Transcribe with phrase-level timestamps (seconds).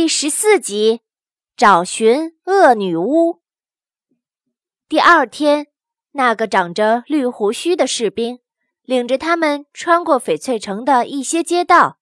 [0.00, 1.00] 第十四集，
[1.56, 3.42] 找寻恶女巫。
[4.88, 5.66] 第二天，
[6.12, 8.38] 那个长着绿胡须的士兵
[8.84, 11.98] 领着他们穿过翡翠城的一些街道，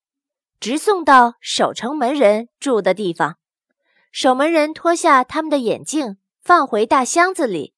[0.60, 3.38] 直送到守城门人住的地方。
[4.12, 7.72] 守门人脱下他们的眼镜，放回大箱子里，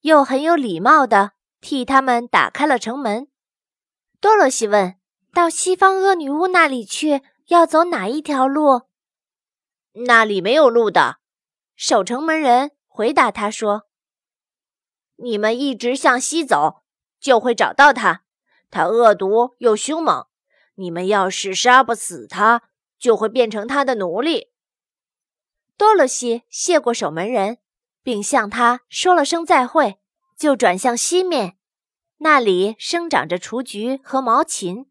[0.00, 3.28] 又很有礼貌地替他们打开了城门。
[4.20, 4.96] 多罗西问
[5.32, 8.82] ：“到西方恶女巫那里去，要走哪一条路？”
[9.92, 11.18] 那里没有路的，
[11.74, 13.88] 守城门人回答他说
[15.16, 16.82] ：“你们一直向西走，
[17.18, 18.24] 就会找到他。
[18.70, 20.26] 他恶毒又凶猛，
[20.76, 22.62] 你们要是杀不死他，
[22.98, 24.52] 就会变成他的奴隶。”
[25.76, 27.58] 多罗西谢过守门人，
[28.02, 29.98] 并向他说了声再会，
[30.36, 31.56] 就转向西面，
[32.18, 34.90] 那里生长着雏菊和毛芹。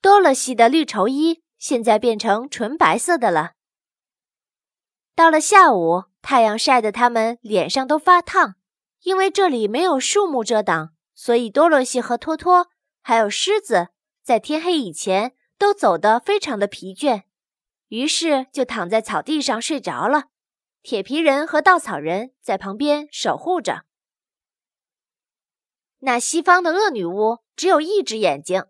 [0.00, 3.52] 多罗西的绿绸衣现在变成纯白色的了。
[5.14, 8.54] 到了下午，太阳晒得他们脸上都发烫。
[9.02, 12.68] 因为这里没有树木遮挡，所以多罗西和托托
[13.00, 13.88] 还有狮子
[14.22, 17.22] 在天黑以前都走得非常的疲倦，
[17.88, 20.26] 于是就躺在草地上睡着了。
[20.84, 23.82] 铁皮人和稻草人在旁边守护着。
[25.98, 28.64] 那西方的恶女巫只有一只眼睛，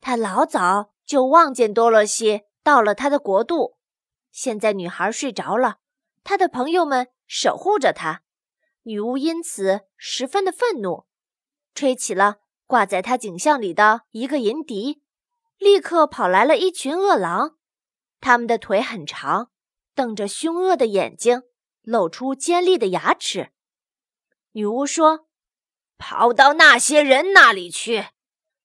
[0.00, 3.78] 她老早就望见多罗西到了她的国度。
[4.30, 5.78] 现在女孩睡着了。
[6.24, 8.22] 他的朋友们守护着他，
[8.82, 11.06] 女巫因此十分的愤怒，
[11.74, 15.02] 吹起了挂在他颈项里的一个银笛，
[15.58, 17.56] 立刻跑来了一群恶狼，
[18.20, 19.50] 他们的腿很长，
[19.94, 21.42] 瞪着凶恶的眼睛，
[21.82, 23.50] 露出尖利的牙齿。
[24.52, 25.26] 女巫说
[25.98, 28.08] ：“跑到那些人那里去，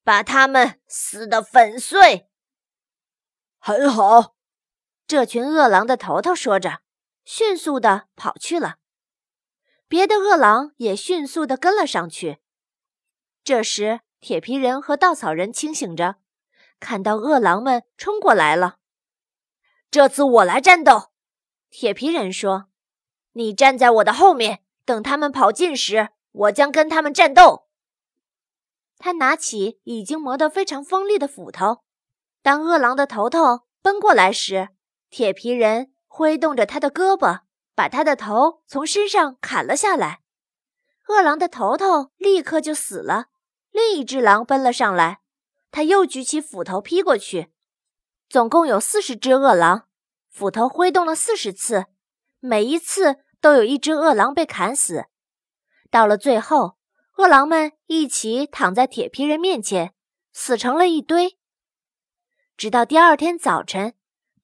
[0.04, 2.28] 把他们撕得粉碎。”
[3.58, 4.36] 很好，
[5.06, 6.80] 这群恶狼的头头说着。
[7.30, 8.76] 迅速地跑去了，
[9.86, 12.38] 别的恶狼也迅速地跟了上去。
[13.44, 16.16] 这时，铁皮人和稻草人清醒着，
[16.80, 18.78] 看到恶狼们冲过来了。
[19.90, 21.10] 这次我来战斗，
[21.68, 22.70] 铁皮人说
[23.32, 27.68] ：“你站在我的后面，等他们跑近时，我将跟他们战斗。”
[28.96, 31.84] 他拿起已经磨得非常锋利的斧头，
[32.40, 34.70] 当恶狼的头头奔过来时，
[35.10, 35.92] 铁皮人。
[36.18, 37.42] 挥动着他的胳膊，
[37.76, 40.18] 把他的头从身上砍了下来。
[41.06, 43.26] 恶狼的头头立刻就死了。
[43.70, 45.20] 另一只狼奔了上来，
[45.70, 47.52] 他又举起斧头劈过去。
[48.28, 49.86] 总共有四十只恶狼，
[50.28, 51.86] 斧头挥动了四十次，
[52.40, 55.04] 每一次都有一只恶狼被砍死。
[55.88, 56.78] 到了最后，
[57.18, 59.94] 恶狼们一起躺在铁皮人面前，
[60.32, 61.38] 死成了一堆。
[62.56, 63.94] 直到第二天早晨。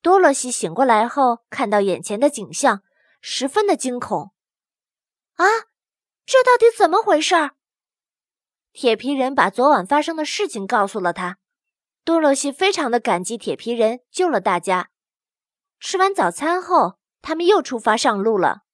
[0.05, 2.83] 多罗西醒过来后，看到眼前的景象，
[3.23, 4.35] 十分的惊恐。
[5.37, 5.47] 啊，
[6.27, 7.53] 这到底怎么回事？
[8.75, 11.39] 铁皮人把昨晚发生的事情告诉了他。
[12.05, 14.91] 多罗西非常的感激铁皮人救了大家。
[15.81, 18.65] 吃完早餐后，他们又出发上路了。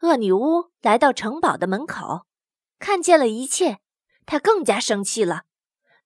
[0.00, 2.26] 恶女巫来到城堡的门口，
[2.80, 3.78] 看见了一切，
[4.26, 5.44] 她更加生气了，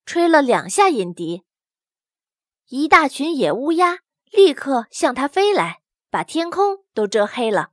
[0.05, 1.45] 吹了两下银笛。
[2.69, 3.99] 一大群野乌鸦
[4.31, 7.73] 立刻向他飞来，把天空都遮黑了。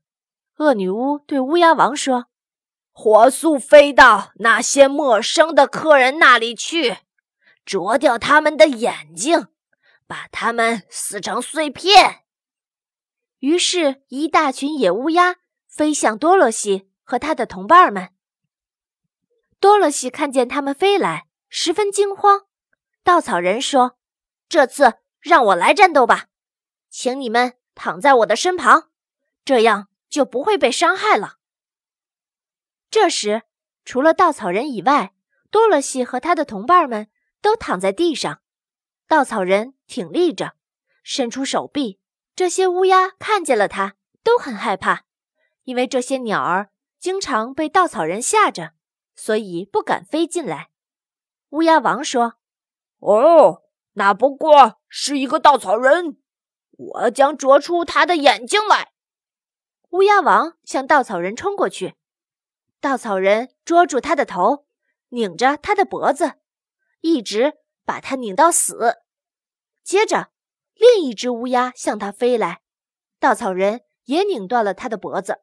[0.57, 2.25] 恶女巫对乌鸦王说
[2.91, 6.97] ：“火速飞到那些陌生的客人那里去，
[7.65, 9.47] 啄掉他们的眼睛，
[10.05, 12.25] 把他们撕成碎片。”
[13.39, 15.37] 于是，一大群野乌鸦
[15.67, 18.09] 飞向多罗西和他的同伴们。
[19.61, 22.41] 多罗西看见他们飞来，十分惊慌。
[23.03, 23.95] 稻草人说。
[24.51, 26.25] 这次让我来战斗吧，
[26.89, 28.89] 请你们躺在我的身旁，
[29.45, 31.37] 这样就不会被伤害了。
[32.89, 33.43] 这时，
[33.85, 35.13] 除了稻草人以外，
[35.49, 37.07] 多罗西和他的同伴们
[37.41, 38.41] 都躺在地上。
[39.07, 40.55] 稻草人挺立着，
[41.01, 42.01] 伸出手臂。
[42.35, 45.05] 这些乌鸦看见了他，都很害怕，
[45.63, 48.73] 因为这些鸟儿经常被稻草人吓着，
[49.15, 50.71] 所以不敢飞进来。
[51.51, 52.33] 乌鸦王说
[52.99, 56.17] ：“哦。”那不过是一个稻草人，
[56.71, 58.91] 我将啄出他的眼睛来。
[59.89, 61.95] 乌鸦王向稻草人冲过去，
[62.79, 64.65] 稻草人捉住他的头，
[65.09, 66.35] 拧着他的脖子，
[67.01, 69.01] 一直把他拧到死。
[69.83, 70.29] 接着，
[70.75, 72.61] 另一只乌鸦向他飞来，
[73.19, 75.41] 稻草人也拧断了他的脖子。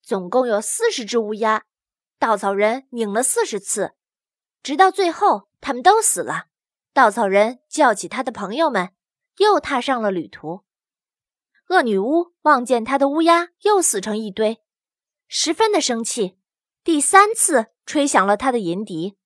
[0.00, 1.64] 总共有四十只乌鸦，
[2.18, 3.92] 稻草人拧了四十次，
[4.62, 6.46] 直到最后，他们都死了。
[6.94, 8.90] 稻草人叫起他的朋友们，
[9.38, 10.64] 又踏上了旅途。
[11.68, 14.60] 恶女巫望见她的乌鸦又死成一堆，
[15.26, 16.36] 十分的生气，
[16.84, 19.16] 第三次吹响了她的银笛，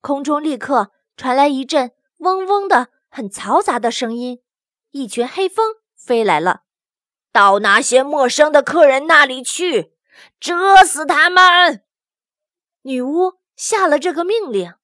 [0.00, 4.42] 空中立刻传来一阵嗡嗡的、很嘈杂的声音，
[4.90, 6.62] 一群黑蜂飞来了，
[7.30, 9.92] 到那些陌生的客人那里去，
[10.40, 11.84] 蛰死他们！
[12.82, 14.74] 女巫下了这个命令，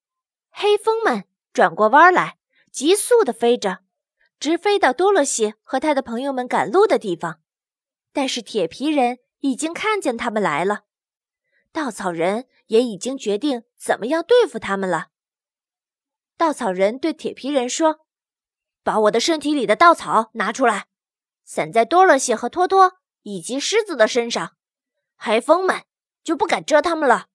[0.51, 2.39] 黑蜂们转过弯来，
[2.71, 3.81] 急速的飞着。
[4.41, 7.41] 直飞到多萝西和他的朋友们赶路的地方，
[8.13, 10.83] 但是铁皮人已经看见他们来了，
[11.73, 15.09] 稻草人也已经决定怎么样对付他们了。
[16.37, 18.07] 稻草人对铁皮人说
[18.85, 20.87] ：“把我的身体里的稻草拿出来，
[21.43, 24.55] 散在多萝西和托托以及狮子的身上，
[25.17, 25.83] 黑蜂们
[26.23, 27.27] 就不敢蛰他们了。”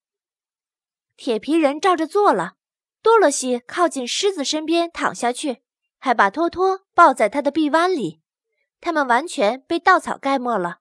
[1.17, 2.53] 铁皮人照着做了，
[3.03, 5.61] 多萝西靠近狮子身边躺下去。
[5.99, 8.19] 还把托托抱在他的臂弯里，
[8.81, 10.79] 他们完全被稻草盖没了。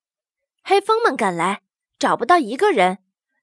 [0.64, 1.62] 黑蜂们赶来，
[1.96, 2.98] 找不到一个人，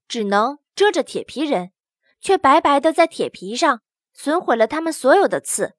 [0.05, 1.71] 只能遮着铁皮人，
[2.19, 3.81] 却白白的在铁皮上
[4.11, 5.75] 损毁了他们所有的刺。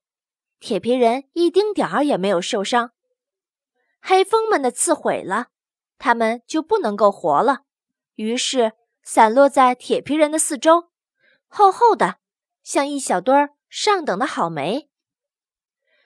[0.59, 2.93] 铁皮人一丁点儿也没有受伤。
[4.01, 5.49] 黑蜂们的刺毁了，
[5.99, 7.65] 他们就不能够活了，
[8.15, 8.73] 于是
[9.03, 10.89] 散落在铁皮人的四周，
[11.47, 12.17] 厚厚的，
[12.63, 14.89] 像一小堆儿上等的好煤。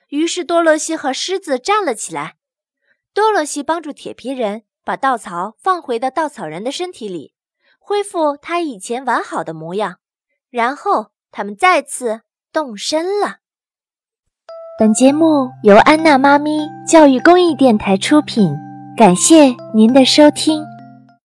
[0.09, 2.35] 于是多萝西和狮子站了起来。
[3.13, 7.33] 多萝西帮助铁皮人把稻草放回到稻草人的身体里，
[7.79, 9.99] 恢复他以前完好的模样。
[10.49, 12.21] 然后他们再次
[12.51, 13.37] 动身了。
[14.77, 18.53] 本节目由安娜妈咪教育公益电台出品，
[18.97, 20.74] 感谢您的收听。